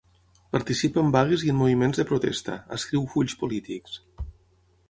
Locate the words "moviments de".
1.59-2.07